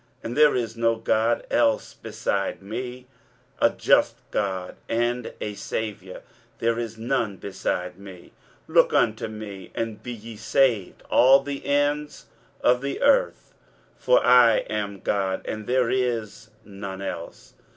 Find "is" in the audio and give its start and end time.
0.55-0.75, 6.79-6.97, 15.91-16.49